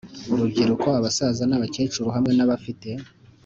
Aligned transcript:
urubyiruko 0.33 0.87
abasaza 0.99 1.43
n 1.47 1.53
abakecuru 1.57 2.07
hamwe 2.15 2.31
n 2.35 2.39
abafite 2.45 2.89